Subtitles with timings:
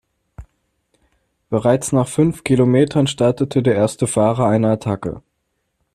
[1.51, 5.21] Bereits nach fünf Kilometern startete der erste Fahrer eine Attacke.